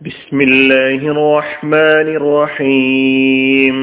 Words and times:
بسم 0.00 0.40
الله 0.40 1.00
الرحمن 1.10 2.08
الرحيم 2.20 3.76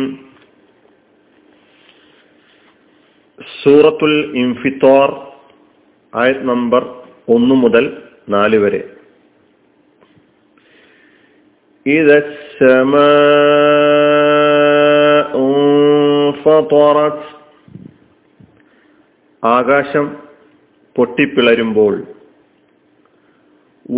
സൂറത്തുൽ 3.56 4.16
ഇൻഫിത്തോർ 4.42 5.08
ആയത് 6.14 6.44
നമ്പർ 6.50 6.84
ഒന്ന് 7.28 7.56
മുതൽ 7.64 7.86
നാല് 8.30 8.58
വരെ 8.64 8.82
إذا 11.86 12.18
السماء 12.26 13.06
انفطرت 15.46 17.20
ആകാശം 19.44 20.06
പൊട്ടിപ്പിളരുമ്പോൾ 20.96 21.94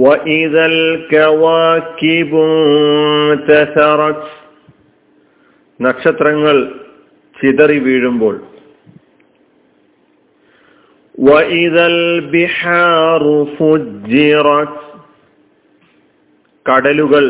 وإذا 0.03 0.65
الكواكب 0.65 2.31
انتثرت 3.31 4.23
നക്ഷത്രങ്ങൾ 5.79 6.57
ചിതറി 7.35 7.79
വീഴുമ്പോൾ 7.79 8.35
وإذا 11.17 11.85
البحار 11.87 13.23
فجرت 13.57 14.75
കടലുകൾ 16.65 17.25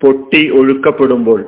പൊട്ടി 0.00 0.42
ഒഴുക്കപ്പെടുമ്പോൾ 0.58 1.40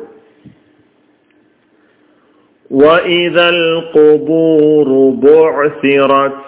وإذا 2.71 3.47
القبور 3.49 4.89
بعثرت 5.25 6.39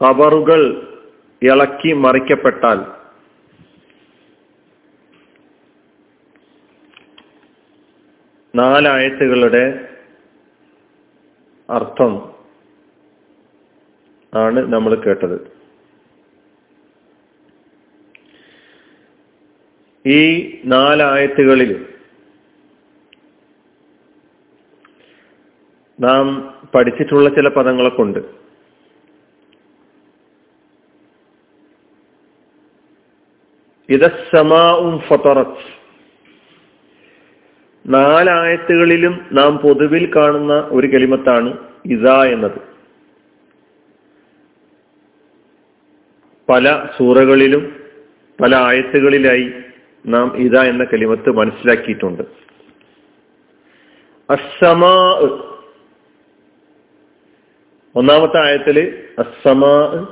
ഖബറുകൾ 0.00 0.62
ഇളക്കി 1.43 1.93
മറിക്കപ്പെട്ടാൽ 1.93 2.97
നാലായത്തുകളുടെ 8.55 9.95
അർത്ഥം 11.69 12.35
ആണ് 14.35 14.73
നമ്മൾ 14.73 14.95
കേട്ടത്. 14.95 15.57
ഈ 20.05 20.51
നാലായത്തുകളിൽ 20.65 21.93
നാം 25.99 26.53
പഠിച്ചിട്ടുള്ള 26.75 27.29
ചില 27.29 27.47
പദങ്ങളൊക്കെ 27.47 28.01
ഉണ്ട്. 28.01 28.46
ഇതസമാവും 33.89 34.99
ഫത്തറത്ത് 34.99 35.77
നാലായത്തുകളിലും 37.87 39.25
നാം 39.31 39.57
പൊതുവിൽ 39.57 40.11
കാണുന്ന 40.15 40.53
ഒരു 40.53 40.87
കെളിമത്താണ് 40.87 41.57
ഇസ 41.85 42.07
എന്നത്. 42.07 42.59
പല 46.49 46.87
സൂറകളിലും 46.97 47.75
പല 48.43 48.55
ആയത്തുകളിലായി 48.55 49.51
നാം 50.05 50.37
ഇത 50.37 50.57
എന്ന 50.57 50.83
കലിമത്ത് 50.83 51.29
മനസ്സിലാക്കിയിട്ടുണ്ട്. 51.29 52.23
അസമാ 54.29 54.95
ഒന്നാമത്തെ 57.95 58.45
ആയത്തിൽ 58.45 59.05
അസമാ 59.19 60.07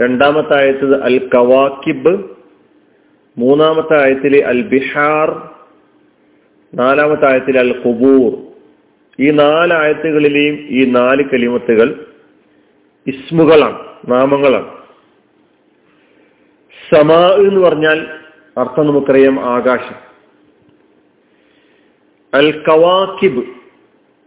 രണ്ടാമത്തെ 0.00 0.54
ആയത്തിൽ 0.54 0.96
അൽ 0.96 1.30
കവാക്കിബ് 1.34 2.37
മൂന്നാമത്തെ 3.38 4.04
ആയത്തിൽ 4.04 4.44
അൽ 4.44 4.62
ബിഹാർ 4.62 5.30
നാലാമത്തെ 6.74 7.32
ആയത്തിൽ 7.32 7.58
അൽ 7.58 7.82
ഖുബൂർ 7.86 8.32
ഈ 9.20 9.30
നാല് 9.30 9.74
ആയത്തുകളിലെയും 9.74 10.54
ഈ 10.68 10.84
നാല് 10.84 11.24
കലിമത്തുകൾ 11.24 12.06
ഇസ്മുകളാണ് 13.06 13.86
നാമങ്ങളാണ്. 14.08 14.78
സമാ 16.94 17.34
എന്ന് 17.36 17.60
പറഞ്ഞാൽ 17.60 18.06
അർത്ഥം 18.58 18.86
നമുക്കറിയാം 18.86 19.40
ആകാശം. 19.40 19.94
അൽ 22.34 22.64
കവാക്കിബ് 22.68 23.44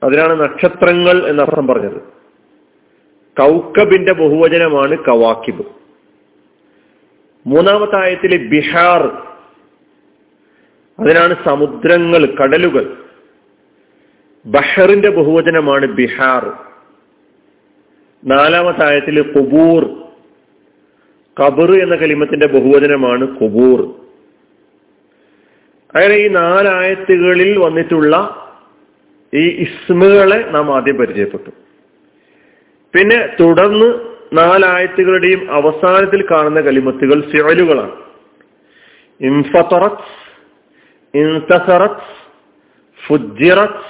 അതിനാണ് 0.04 0.40
നക്ഷത്രങ്ങൾ 0.40 1.28
എന്നർത്ഥം 1.28 1.68
പറഞ്ഞത്. 1.68 2.02
കൗക്കബിന്റെ 3.42 4.14
ബഹുവചനമാണ് 4.14 4.98
കവാക്കിബ് 4.98 5.81
മൂന്നാമത്തെ 7.46 7.96
ആയത്തിലെ 7.96 8.38
ബിഹാർ. 8.38 9.28
അതിനാണ് 11.00 11.36
സമുദ്രങ്ങൾ 11.46 12.26
കടലുകൾ. 12.26 12.98
ബഹറിന്റെ 14.46 15.10
ബഹുവചനമാണ് 15.10 15.86
ബിഹാർ. 15.86 16.46
നാലാമത്തെ 18.26 18.86
ആയത്തിൽ 18.86 19.22
കുബൂർ. 19.22 20.02
കബർ 21.40 21.72
എന്ന 21.72 21.96
കലിമത്തിന്റെ 21.96 22.48
ബഹുവചനമാണ് 22.48 23.28
കുബൂർ. 23.28 23.82
അങ്ങനെ 25.96 26.16
ഈ 26.16 26.28
നാലായത്തുകളിൽ 26.28 27.60
വന്നിട്ടുള്ള 27.60 28.38
ഈ 29.34 29.48
ഇസ്മുകളെ 29.48 30.52
നാം 30.52 30.76
ആദ്യം 30.76 30.98
പരിചയപ്പെട്ടു. 30.98 31.50
പിന്നെ 32.94 33.30
തുടർന്ന് 33.40 34.11
നാലായത്തുകളുടെയും 34.34 35.42
അവസാനത്തിൽ 35.52 36.26
കാണുന്ന 36.32 36.62
കലിമത്തുകൾ 36.62 37.22
ഫിയലുകളാണ് 37.32 37.96
ഇൻഫറത്ത് 39.22 40.06
ഇൻതസറത്ത് 41.14 42.08
ഫുജിറത്ത് 43.08 43.90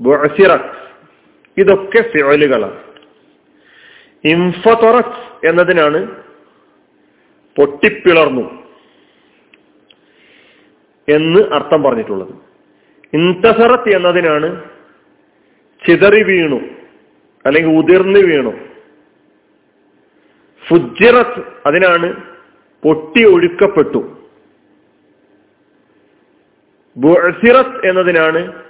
ബുഅസിറത്ത്. 0.00 0.78
ഇതൊക്കെ 1.56 2.00
ഫിയലുകളാണ് 2.12 2.80
ഇൻഫറത്ത് 4.24 5.46
എന്നതിനാണ് 5.46 6.00
പൊട്ടിപ്പിളർന്നു 7.56 8.46
എന്ന് 11.08 11.40
അർത്ഥം 11.54 11.82
പറഞ്ഞിട്ടുള്ളത്. 11.82 12.34
ഇൻതസറത്ത് 13.12 13.96
എന്നതിനാണ് 13.96 14.48
ചിതറി 15.82 16.22
വീണു 16.22 16.60
അല്ലെങ്കിൽ 17.46 17.70
ഉതിർന്നു 17.70 18.20
വീണു. 18.20 18.69
ഫുജിറത്ത് 20.70 21.42
അതിനാണ് 21.66 22.08
പൊട്ടി 22.84 23.24
ഒഴുക്കപ്പെട്ടു. 23.24 24.16
ബുഴസിറത്ത് 26.96 27.86
എന്നതിനാണ് 27.86 28.62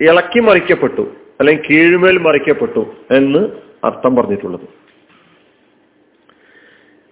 ഇളക്കി 0.00 0.40
മറിക്കപ്പെട്ടു 0.40 1.02
അല്ലെങ്കിൽ 1.40 1.64
കീഴ്മേൽ 1.70 2.18
മറിക്കപ്പെട്ടു 2.18 2.94
എന്ന് 3.10 3.48
അർത്ഥം 3.84 4.16
പറഞ്ഞിട്ടുള്ളത്. 4.16 4.60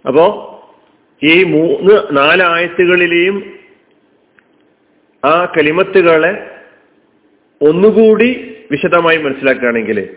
അപ്പോ 0.07 0.27
ഈ 1.23 1.45
മൂന്ന് 1.45 2.17
നാലായത്തുകളിലെയും 2.17 3.59
ആ 5.25 5.45
കലിമത്തുകളെ 5.45 6.61
ഒന്നുകൂടി 7.63 8.29
വിശദമായി 8.71 9.17
മനസ്സിലാക്കുകയാണെങ്കിൽ 9.17 10.17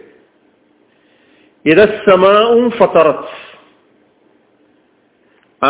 ഇതസമാവും 1.66 2.72
ഫത്തറത്ത് 2.72 3.54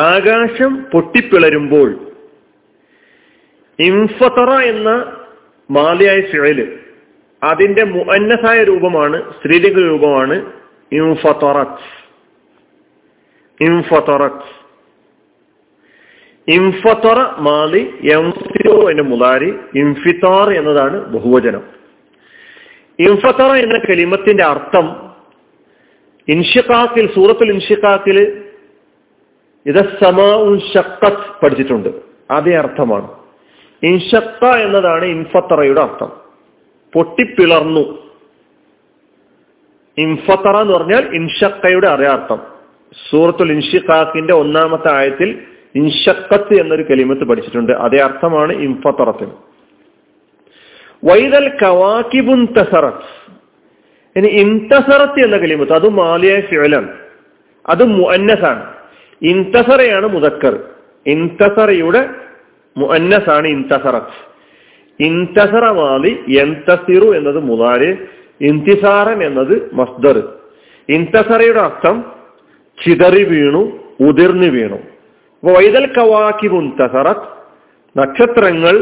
ആകാശം 0.03 0.72
പൊട്ടിപ്പിളരുമ്പോൾ. 0.91 1.89
ഇൻഫത്തറ 3.79 4.50
എന്ന 4.72 4.89
മാലയായ 5.69 6.19
ഫിഴൽ 6.31 6.59
അതിന്റെ 7.41 7.83
മുഅന്നസായ 7.85 8.59
രൂപമാണ് 8.63 9.17
സ്ത്രീലിംഗ 9.35 9.78
രൂപമാണ് 9.88 10.35
ഇൻഫത്തറത്ത് 10.91 11.88
ഇൻഫത്തറത്ത് 13.59 14.51
ഇൻഫത്തറ 16.47 17.20
മാലി 17.40 17.84
എംഫിറോ 18.16 18.78
എന്ന 18.91 19.03
മുതാരി 19.11 19.49
ഇൻഫിത്താർ 19.81 20.47
എന്നതാണ് 20.59 20.97
ബഹുവചനം. 21.14 21.64
ഇൻഫത്തറ 22.99 23.52
എന്ന 23.64 23.78
കലിമത്തിന്റെ 23.87 24.43
അർത്ഥം 24.46 24.87
ഇൻഷിഖാക്കിൽ 26.28 27.05
സൂറത്തുൽ 27.16 27.49
ഇൻഷിഖാക്കിൽ 27.55 28.17
ഇത് 29.66 30.03
സമാഉൻ 30.03 30.59
ഷക്കത്ത് 30.59 31.46
പഠിച്ചിട്ടുണ്ട്. 31.46 31.90
അതേ 32.32 32.56
അർത്ഥമാണ്. 32.56 33.08
ഇൻഷക്ക 33.84 34.46
എന്നതാണ് 34.46 35.06
ഇൻഫത്തറയുടെ 35.06 35.82
അർത്ഥം. 35.82 36.12
പൊട്ടിപ്പിളർന്നു. 36.94 38.12
ഇൻഫത്തറ 39.97 40.62
എന്ന് 40.62 40.73
പറഞ്ഞാൽ 40.73 41.16
ഇൻഷക്കയുടെ 41.16 41.88
അതേ 41.88 42.06
അർത്ഥം. 42.06 42.41
സൂറത്തുൽ 43.12 43.52
ഇൻഷിഖാക്കിന്റെ 43.52 44.34
ഒന്നാമത്തെ 44.34 44.94
ആയത്തിൽ 44.94 45.41
ഇൻഷക്കത്ത് 45.76 46.61
എന്നൊരു 46.61 46.84
കലിമത്ത് 46.84 47.23
പഠിച്ചിട്ടുണ്ട്. 47.23 47.72
അതേ 47.72 47.97
അർത്ഥമാണ് 48.00 48.53
ഇൻഫത്തറത്തിന്. 48.53 49.32
വൈതൽ 51.11 51.58
കവാക്കിബുൻ 51.64 52.46
തസറത്ത് 52.46 53.32
ഇനി 54.16 54.28
ഇൻതസറത്ത് 54.28 55.26
എന്ന 55.26 55.38
കലിമത്ത് 55.38 55.73
അത് 55.73 55.90
മാലിയ 55.90 56.41
ഫിഴലാണ് 56.41 56.97
അത് 57.68 57.84
മുഅന്നസാണ്. 57.84 58.74
ഇൻതസറയാണ് 59.22 60.08
മുതക്കർ 60.08 60.56
ഇൻതസറയുടെ 61.06 62.02
മുഅന്നസാണ് 62.78 63.47
ഇൻതസറത്ത് 63.47 64.17
ഇൻതസറ 65.00 65.66
മാലി 65.72 66.12
എന്തസിറു 66.44 67.08
എന്നത് 67.17 67.40
മുതാര് 67.40 67.97
ഇന്തിസാറൻ 68.41 69.23
എന്നത് 69.23 69.70
മസ്ദർ. 69.73 70.17
ഇൻതസറയുടെ 70.90 71.59
അർത്ഥം 71.59 71.96
ചിതറി 72.78 73.23
വീണു 73.23 73.62
ഉതിർന്നു 74.08 74.47
വീണു. 74.47 74.79
വൈതൽ 75.44 75.85
കവാക്കി 75.97 76.47
മുൻതസറത്ത് 76.47 77.28
നക്ഷത്രങ്ങൾ 77.96 78.76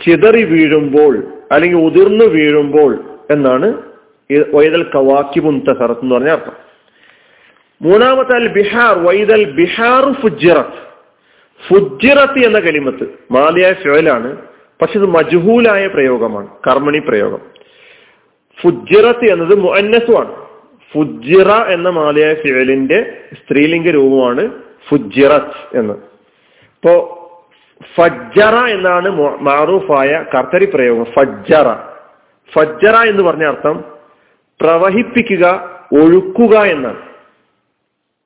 ചിതറി 0.00 0.44
വീഴുമ്പോൾ 0.44 1.14
അല്ലെങ്കിൽ 1.52 1.78
ഉതിർന്നു 1.78 2.24
വീഴുമ്പോൾ 2.24 2.92
എന്നാണ് 3.30 3.68
വൈതൽ 4.54 4.82
കവാക്കി 4.94 5.40
മുൻതസറത്ത് 5.40 6.02
എന്ന് 6.02 6.14
പറഞ്ഞ 6.14 6.28
അർത്ഥം. 6.28 6.56
മൂന്നാമത്തെ 7.86 8.34
അൽ 8.34 8.48
ബിഹാർ 8.48 8.98
വൈദൽ 8.98 9.44
ബിഹാർ 9.52 10.12
ഫുജിറത്ത് 10.12 10.86
ഫുജിറത്ത് 11.68 12.38
എന്ന 12.44 12.58
കലിമത്ത് 12.58 13.04
മാലിയായ 13.30 13.72
ഫിഴലാണ് 13.72 14.36
പക്ഷെ 14.82 14.98
ഇത് 14.98 15.06
മജുഹൂലായ 15.06 15.86
പ്രയോഗമാണ് 15.86 16.48
കർമ്മണി 16.66 16.98
പ്രയോഗം. 16.98 17.38
ഫുജിറത്ത് 18.60 19.24
എന്നത് 19.32 19.58
മുഅന്നസുമാണ് 19.58 20.34
ഫുജിറ 20.92 21.50
എന്ന 21.50 21.88
മാലിയായ 21.88 22.34
ഫിഴലിന്റെ 22.34 23.12
സ്ത്രീലിംഗ 23.34 23.88
രൂപമാണ് 23.90 24.50
ഫുജിറത്ത് 24.88 25.76
എന്ന്. 25.76 25.94
ഇപ്പോ 26.76 26.94
ഫജ്ജറ 27.96 28.54
എന്നാണ് 28.64 29.08
മാറൂഫായ 29.40 30.24
കർത്തരി 30.34 30.66
പ്രയോഗം 30.74 31.04
ഫജ്ജറ. 31.04 31.68
ഫജ്ജറ 32.54 32.96
എന്ന് 33.08 33.22
പറഞ്ഞ 33.22 33.44
അർത്ഥം 33.44 33.84
പ്രവഹിപ്പിക്കുക 34.60 35.44
ഒഴുക്കുക 35.92 36.56
എന്നാണ്. 36.58 37.15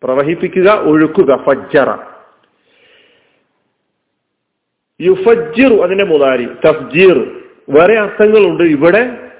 പ്രവഹിപ്പിക്കുക 0.02 0.70
ഒഴുക്കുക 0.70 1.44
ഫജ്ജറ. 1.46 1.96
യുഫജ്ജിറു 5.00 5.82
അതിന്റെ 5.82 6.04
മുതാരി 6.04 6.44
തഫ്ജീർ. 6.44 7.42
വേറെ 7.68 7.98
അർത്ഥങ്ങളുണ്ട്. 7.98 8.62
ഇവിടെ 8.62 9.30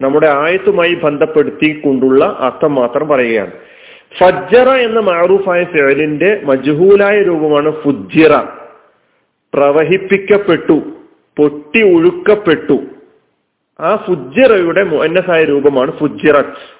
നമ്മുടെ 0.00 0.26
ആയത്തുമായി 0.26 0.94
ബന്ധപ്പെടുത്തിക്കൊണ്ടുള്ള 0.94 2.36
അർത്ഥം 2.40 2.74
മാത്രം 2.74 3.08
പറയുകയാണ്. 3.08 3.52
ഫജ്ജറ 4.18 4.68
എന്ന 4.68 5.00
മാറൂഫായ 5.00 5.64
ഫേലിന്റെ 5.64 6.40
മജ്ഹൂലായ 6.44 7.22
രൂപമാണ് 7.22 7.82
ഫുജിറ 7.82 8.36
പ്രവഹിപ്പിക്കപ്പെട്ടു 9.54 10.92
പൊട്ടി 11.36 11.96
ഒഴുക്കപ്പെട്ടു. 11.96 12.78
ആ 13.80 13.96
ഫുജിറയുടെ 13.96 14.82
മുന്നസായ 14.82 15.44
രൂപമാണ് 15.44 15.98
ഫുജിറത്ത് 15.98 16.79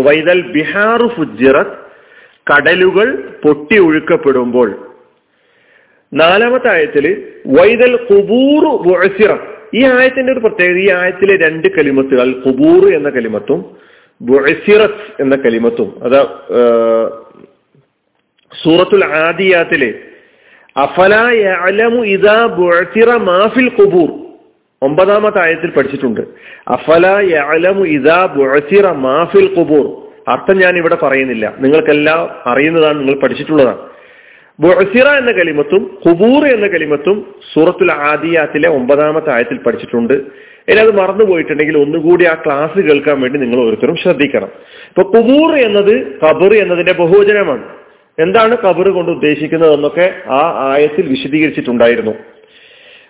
വൈദൽ 0.00 0.40
ബിഹാറു 0.40 1.08
ഫുജിറത്ത് 1.08 1.82
കടലുകൾ 2.50 3.38
പൊട്ടി 3.44 3.78
ഒഴുക്കപ്പെടുമ്പോൾ. 3.78 4.92
നാലാമത്തെ 6.14 6.68
ആയത്തിൽ 6.72 7.34
വൈതൽ 7.46 7.96
കുബൂറു 7.96 8.82
ബുഴസിറത്ത് 8.88 9.76
ഈ 9.76 9.84
ആയത്തിന്റെ 9.84 10.32
ഒരു 10.32 10.40
പ്രത്യേകത 10.40 10.76
ഈ 10.76 10.90
ആയത്തിലെ 10.90 11.36
രണ്ട് 11.36 11.68
കലിമത്തുകൾ 11.68 12.32
കുബൂർ 12.32 12.94
എന്ന 12.94 13.10
കലിമത്തും 13.10 13.76
ബുഴസിറത്ത് 14.22 15.22
എന്ന 15.22 15.36
കലിമത്തും. 15.36 16.04
അത് 16.04 16.20
സൂറത്തുൽ 18.64 19.04
ആദിയാത്തിലെ 19.04 19.94
അഫലു 20.76 22.04
ഇതാ 22.04 22.46
ബുഴസിറ 22.46 23.16
മാഫിൽ 23.16 23.68
കുബൂർ 23.68 24.21
ഒമ്പതാമത്തെ 24.82 25.40
ആയത്തിൽ 25.44 25.70
പഠിച്ചിട്ടുണ്ട്. 25.70 26.20
അഫല 26.68 27.06
യഅലമു 27.06 27.84
ഇദാ 27.84 28.26
ബുഅസിറ 28.36 28.86
മാഫിൽ 29.06 29.48
ഖുബൂർ. 29.58 29.86
അർത്ഥം 30.28 30.56
ഞാൻ 30.58 30.76
ഇവിടെ 30.76 30.96
പറയുന്നില്ല. 31.02 31.54
നിങ്ങൾക്കെല്ലാം 31.58 32.30
അറിയുന്നതാണ് 32.46 32.98
നിങ്ങൾ 33.00 33.14
പഠിച്ചിട്ടുള്ളതാണ്. 33.20 33.78
ബുഅസിറ 34.60 35.08
എന്ന 35.20 35.32
കലിമത്തും 35.32 35.98
ഖുബൂർ 36.06 36.42
എന്ന 36.46 36.66
കലിമത്തും 36.66 37.34
സൂറത്തുൽ 37.52 37.92
ആദിയാത്തിലെ 37.92 38.68
ഒമ്പതാമത്തെ 38.68 39.30
ആയത്തിൽ 39.34 39.56
പഠിച്ചിട്ടുണ്ട്. 39.56 40.14
ഇനി 40.68 40.80
അത് 40.80 40.92
മറന്നുപോയിട്ടുണ്ടെങ്കിൽ 40.98 41.76
ഒന്നുകൂടി 41.78 42.24
ആ 42.24 42.34
ക്ലാസ് 42.34 42.78
കേൾക്കാൻ 42.88 43.20
വേണ്ടി 43.20 43.38
നിങ്ങൾ 43.38 43.58
ഓരോരുത്തരും 43.60 43.96
ശ്രദ്ധിക്കണം. 43.96 44.50
ഇപ്പൊ 44.88 45.02
കുബൂർ 45.02 45.52
എന്നത് 45.56 45.94
കബർ 46.22 46.52
എന്നതിന്റെ 46.54 46.92
ബഹുവചനമാണ്. 46.92 47.64
എന്താണ് 48.18 48.56
കബർ 48.56 48.88
കൊണ്ട് 48.88 49.10
ഉദ്ദേശിക്കുന്നത് 49.10 49.74
എന്നൊക്കെ 49.74 50.06
ആ 50.30 50.72
ആയത്തിൽ 50.72 51.06
വിശദീകരിച്ചിട്ടുണ്ടായിരുന്നു. 51.06 52.14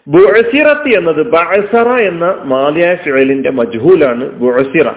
ബുഴസിറത്ത് 0.07 0.91
എന്നത് 0.99 1.21
ബഅസറ 1.35 1.89
എന്ന 2.11 2.27
മാലിയായ 2.53 2.95
ഫിഴലിന്റെ 3.05 3.51
മജ്ഹൂലാണ് 3.59 4.25
ബുഴസിറ 4.41 4.89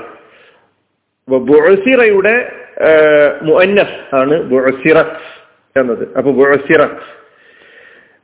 ബുഴസിറയുടെ 1.50 2.36
മുഅന്നസ് 3.48 4.00
ആണ് 4.22 4.36
ബുഴസിറത്ത് 4.52 5.22
എന്നത്. 5.76 6.04
അപ്പൊ 6.18 6.30
ബുഴസിറത്ത് 6.40 7.06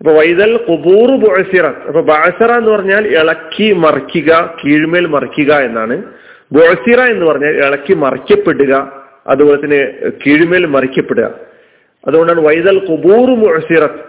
അപ്പൊ 0.02 0.12
വൈദൽ 0.18 0.54
കുബൂർ 0.68 1.10
ബുഴസിറത്ത് 1.24 1.84
അപ്പൊ 1.90 2.02
ബഅസറ 2.12 2.52
എന്ന് 2.62 2.72
പറഞ്ഞാൽ 2.76 3.04
ഇളക്കി 3.18 3.68
മറിക്കുക 3.84 4.32
കീഴ്മേൽ 4.62 5.06
മറിക്കുക 5.16 5.52
എന്നാണ്. 5.68 5.98
ബുഴസിറ 6.56 7.00
എന്ന് 7.14 7.26
പറഞ്ഞാൽ 7.30 7.54
ഇളക്കി 7.64 7.94
മറിക്കപ്പെടുക 8.06 8.74
അതുപോലെ 9.32 9.58
തന്നെ 9.64 9.82
കീഴ്മേൽ 10.24 10.64
മറിക്കപ്പെടുക. 10.76 11.28
അതുകൊണ്ടാണ് 12.04 12.42
വൈദൽ 12.48 12.80
കുബൂർ 12.90 13.28
മുഴസിറത്ത് 13.44 14.02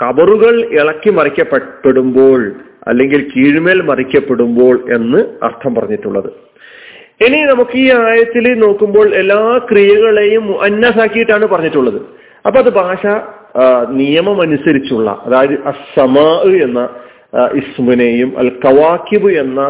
കബറുകൾ 0.00 0.54
ഇളക്കി 0.78 1.10
മറിക്കപ്പെടുമ്പോൾ 1.10 2.40
അല്ലെങ്കിൽ 2.88 3.20
കീഴ്മേൽ 3.32 3.78
മറിക്കപ്പെടുമ്പോൾ 3.82 4.74
എന്ന് 4.96 5.20
അർത്ഥം 5.42 5.74
പറഞ്ഞിട്ടുള്ളത്. 5.74 6.28
ഇനി 7.24 7.38
നമുക്ക് 7.52 7.76
ഈ 7.76 7.86
ആയത്തിൽ 8.00 8.46
നോക്കുമ്പോൾ 8.64 9.06
എല്ലാ 9.14 9.40
ക്രിയകളെയും 9.70 10.44
അന്നസാക്കിയിട്ടാണ് 10.66 11.46
പറഞ്ഞിട്ടുള്ളത്. 11.46 12.00
അപ്പൊ 12.46 12.58
അത് 12.60 12.70
ഭാഷ 12.82 13.06
നിയമം 14.00 14.38
അനുസരിച്ചുള്ള 14.42 15.10
അതായത് 15.26 15.56
അസമാ 15.70 16.30
എന്ന 16.66 16.80
ഇസ്മിനെയും 17.60 18.30
അൽ 18.38 18.50
കവാക്കിബ് 18.64 19.30
എന്ന 19.42 19.60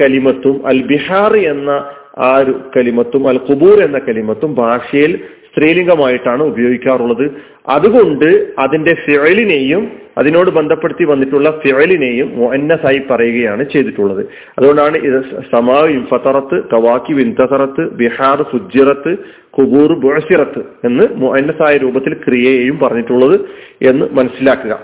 കലിമത്തും 0.00 0.56
അൽ 0.66 0.80
ബിഹാർ 0.90 1.32
എന്ന 1.36 1.70
ആ 2.18 2.30
ഒരു 2.36 2.52
കലിമത്തും 2.76 3.22
അൽ 3.28 3.38
കുബൂർ 3.38 3.78
എന്ന 3.82 3.98
കലിമത്തും 3.98 4.50
ഭാഷയിൽ 4.54 5.12
സ്ത്രീലിംഗമായിട്ടാണ് 5.54 6.42
ഉപയോഗിക്കാറുള്ളത്. 6.42 7.30
അതുകൊണ്ട് 7.68 8.52
അതിന്റെ 8.58 8.94
ഫിഴലിനെയും 8.94 9.92
അതിനോട് 10.18 10.50
ബന്ധപ്പെടുത്തി 10.50 11.04
വന്നിട്ടുള്ള 11.04 11.60
ഫിഴലിനെയും 11.64 12.38
മൊന്നസായി 12.38 13.02
പറയുകയാണ് 13.10 13.64
ചെയ്തിട്ടുള്ളത്. 13.64 14.26
അതുകൊണ്ടാണ് 14.58 14.96
ഇത് 14.96 15.24
സമാവ് 15.52 15.88
ഇൻഫത്തറത്ത് 15.88 16.64
കവാക്കി 16.68 17.12
വിൻതറത്ത് 17.12 17.90
ബിഹാർ 17.90 18.42
ഫുജിറത്ത് 18.42 19.18
കുബൂർ 19.58 19.98
ബുഴസിറത്ത് 19.98 20.58
എന്ന് 20.58 21.04
മൊന്നസായ 21.16 21.76
രൂപത്തിൽ 21.76 22.14
ക്രിയയെയും 22.14 22.78
പറഞ്ഞിട്ടുള്ളത് 22.78 23.40
എന്ന് 23.82 24.06
മനസ്സിലാക്കുക. 24.12 24.78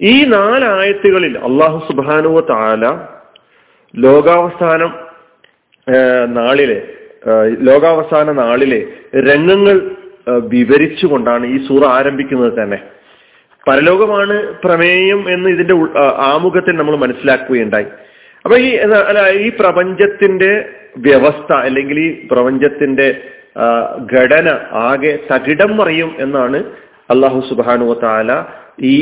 ഈ 0.00 0.24
നാലായത്തുകളിൽ 0.24 1.38
അള്ളാഹു 1.38 1.92
സുബാനുവ 1.92 2.40
താല 2.40 2.90
ലോകാവസ്ഥാനം 3.96 4.94
നാളിലെ 6.34 6.82
ലോകാവസാന 7.68 8.32
നാളിലെ 8.32 8.80
രംഗങ്ങൾ 9.30 9.76
വിവരിച്ചുകൊണ്ടാണ് 10.54 11.44
ഈ 11.54 11.58
സൂറ 11.66 11.82
ആരംഭിക്കുന്നത് 11.98 12.52
തന്നെ. 12.60 12.78
പരലോകമാണ് 13.66 14.36
പ്രമേയം 14.64 15.20
എന്ന് 15.34 15.48
ഇതിന്റെ 15.50 15.74
ആമുഖത്തിൽ 16.32 16.74
നമ്മൾ 16.76 16.94
മനസ്സിലാക്കുകയുണ്ടായി. 16.96 17.88
അപ്പൊ 18.44 18.56
ഈ 18.58 18.70
ഈ 19.46 19.48
പ്രപഞ്ചത്തിന്റെ 19.60 20.50
വ്യവസ്ഥ 21.06 21.50
അല്ലെങ്കിൽ 21.66 21.98
ഈ 22.00 22.10
പ്രപഞ്ചത്തിന്റെ 22.32 23.08
ഘടന 24.14 24.48
ആകെ 24.88 25.12
തകിടം 25.32 25.72
മറിയും 25.76 26.10
എന്നാണ് 26.18 26.58
അള്ളാഹു 27.10 27.38
സുബാനു 27.50 27.86
താല 28.04 28.30
ഈ 28.92 28.94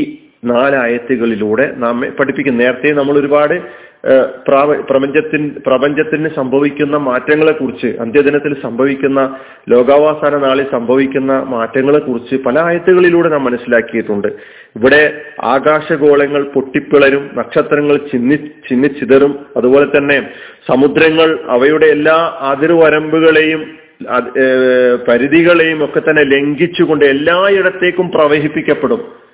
നാലായത്തുകളിലൂടെ 0.53 1.67
നമ്മെ 1.85 2.09
പഠിപ്പിക്കും 2.09 2.57
നേരത്തെ 2.59 2.93
നമ്മൾ 2.93 3.19
ഒരുപാട് 3.19 3.87
പ്രപഞ്ചത്തിൻ 4.89 5.43
പ്രപഞ്ചത്തിന് 5.67 6.29
സംഭവിക്കുന്ന 6.37 6.97
മാറ്റങ്ങളെ 6.97 7.53
കുറിച്ച് 7.53 7.89
അന്ത്യദിനത്തിൽ 8.01 8.53
സംഭവിക്കുന്ന 8.63 9.21
ലോകാവസാന 9.69 10.35
നാളിൽ 10.45 10.67
സംഭവിക്കുന്ന 10.73 11.33
മാറ്റങ്ങളെ 11.55 11.99
കുറിച്ച് 11.99 12.37
പല 12.47 12.57
ആയത്തുകളിലൂടെ 12.59 13.29
നാം 13.29 13.45
മനസ്സിലാക്കിയിട്ടുണ്ട്. 13.45 14.29
ഇവിടെ 14.77 15.03
ആകാശഗോളങ്ങൾ 15.45 16.43
പൊട്ടിപ്പിളരും 16.55 17.25
നക്ഷത്രങ്ങൾ 17.35 17.97
ചിന്നി 18.13 18.37
ചിന്നിച്ചിതറും 18.69 19.35
അതുപോലെ 19.57 19.89
തന്നെ 19.97 20.19
സമുദ്രങ്ങൾ 20.71 21.29
അവയുടെ 21.57 21.87
എല്ലാ 21.87 22.19
അതിർവരമ്പുകളെയും 22.53 23.63
പരിധികളെയും 25.09 25.85
ഒക്കെ 25.85 26.01
തന്നെ 26.01 26.25
ലംഘിച്ചുകൊണ്ട് 26.37 27.05
എല്ലായിടത്തേക്കും 27.05 28.09
പ്രവഹിപ്പിക്കപ്പെടും. 28.11 29.26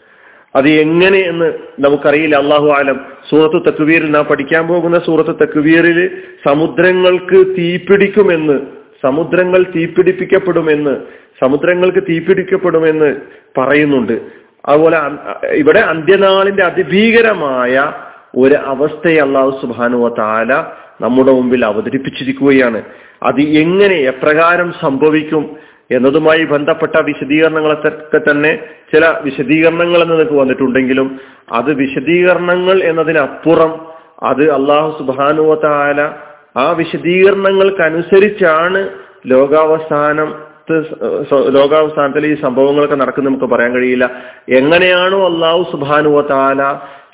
അത് 0.54 0.68
എങ്ങനെ 0.68 1.18
എന്ന് 1.18 1.52
നമുക്കറിയില്ല. 1.78 2.36
അള്ളാഹു 2.36 2.68
ആലം 2.68 3.00
സൂറത്ത് 3.30 3.60
തക്വീറിൽ 3.68 4.10
നാം 4.10 4.24
പഠിക്കാൻ 4.24 4.66
പോകുന്ന 4.68 4.98
സൂറത്ത് 5.06 5.34
തക്വീറിൽ 5.42 6.10
സമുദ്രങ്ങൾക്ക് 6.48 7.56
തീപിടിക്കുമെന്ന് 7.58 8.60
സമുദ്രങ്ങൾ 9.04 9.64
തീപിടിപ്പിക്കപ്പെടുമെന്ന് 9.76 10.96
സമുദ്രങ്ങൾക്ക് 11.42 12.02
തീപിടിക്കപ്പെടുമെന്ന് 12.08 13.16
പറയുന്നുണ്ട്. 13.58 14.20
അതുപോലെ 14.68 14.98
ഇവിടെ 15.52 15.78
അന്ത്യനാളിന്റെ 15.78 16.64
അതിഭീകരമായ 16.64 17.92
ഒരു 18.36 18.54
അവസ്ഥയെ 18.54 19.18
അള്ളാഹു 19.18 19.50
സുബാനുവ 19.62 20.08
താല 20.08 20.52
നമ്മുടെ 21.00 21.32
മുമ്പിൽ 21.32 21.64
അവതരിപ്പിച്ചിരിക്കുകയാണ്. 21.64 22.82
അത് 23.22 23.40
എങ്ങനെ 23.40 23.94
എപ്രകാരം 23.94 24.72
സംഭവിക്കും 24.80 25.56
എന്നതുമായി 25.90 26.44
ബന്ധപ്പെട്ട 26.44 26.96
വിശദീകരണങ്ങളൊക്കെ 26.96 28.30
തന്നെ 28.30 28.58
ചില 28.94 29.14
വിശദീകരണങ്ങൾ 29.22 30.02
എന്നതൊക്കെ 30.02 30.34
വന്നിട്ടുണ്ടെങ്കിലും 30.34 31.20
അത് 31.52 31.74
വിശദീകരണങ്ങൾ 31.74 32.82
എന്നതിനപ്പുറം 32.82 33.86
അത് 34.22 34.50
അള്ളാഹു 34.50 34.98
സുബാനുവല 34.98 36.12
ആ 36.56 36.72
വിശദീകരണങ്ങൾക്കനുസരിച്ചാണ് 36.72 38.88
ലോകാവസാനം 39.26 40.52
ലോകാവസാനത്തിൽ 41.48 42.26
ഈ 42.26 42.34
സംഭവങ്ങളൊക്കെ 42.34 42.94
നടക്കുന്ന 42.94 43.28
നമുക്ക് 43.28 43.44
പറയാൻ 43.44 43.74
കഴിയില്ല. 43.74 44.10
എങ്ങനെയാണോ 44.48 45.26
അള്ളാഹു 45.26 45.66
സുബാനുവ 45.72 46.28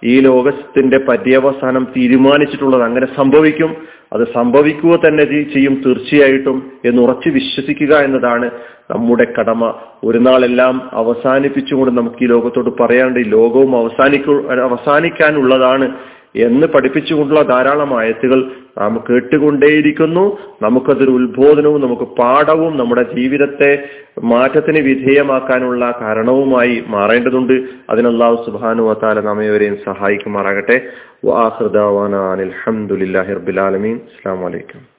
ഈ 0.05 0.21
ലോകത്തിന്റെ 0.21 0.99
പര്യവസാനം 0.99 1.87
തീരുമാനിച്ചിട്ടുള്ളത് 1.97 2.83
അങ്ങനെ 2.83 3.07
സംഭവിക്കും. 3.17 3.71
അത് 4.13 4.25
സംഭവിക്കുക 4.35 4.97
തന്നെ 4.97 5.25
ചെയ്യും 5.25 5.83
തീർച്ചയായിട്ടും 5.87 6.73
എന്ന് 6.85 7.03
ഉറച്ചു 7.03 7.29
വിശ്വസിക്കുക 7.29 7.95
എന്നതാണ് 7.97 8.51
നമ്മുടെ 8.91 9.27
കടമ. 9.39 9.63
ഒരു 10.05 10.19
നാളെല്ലാം 10.19 10.91
അവസാനിപ്പിച്ചുകൊണ്ട് 10.93 11.99
നമുക്ക് 11.99 12.25
ഈ 12.25 12.27
ലോകത്തോട് 12.27 12.83
പറയാണ്ട് 12.83 13.21
ഈ 13.21 13.23
ലോകവും 13.23 13.77
അവസാനിക്കു 13.79 14.35
അവസാനിക്കാനുള്ളതാണ് 14.69 16.18
എന്ന് 16.39 16.67
പഠിപ്പിച്ചുകൊണ്ടുള്ള 16.67 17.43
ധാരാളം 17.43 17.99
ആയത്തുകൾ 17.99 18.51
നാം 18.79 19.05
കേട്ടുകൊണ്ടേയിരിക്കുന്നു. 19.11 20.39
നമുക്കതൊരു 20.63 21.11
ഉത്ബോധനവും 21.11 21.81
നമുക്ക് 21.81 22.03
പാഠവും 22.03 22.77
നമ്മുടെ 22.77 23.03
ജീവിതത്തെ 23.03 23.89
മാറ്റത്തിന് 24.25 24.81
വിധേയമാക്കാനുള്ള 24.81 25.99
കാരണവുമായി 26.01 26.85
മാറേണ്ടതുണ്ട്. 26.87 27.63
അതിനല്ലാഹു 27.91 28.51
സുബാനു 28.51 28.83
വത്താല 28.83 29.21
നമ്മയവരെയും 29.21 29.77
സഹായിക്കുമാറാകട്ടെ. 29.77 30.81
വാഹൃദാവാന 31.25 32.15
അലഹമുല്ലാഹി 32.15 33.33
റബിലാലമീൻ 33.33 33.97
അസ്സാം 33.97 34.41
വലൈക്കും 34.41 34.98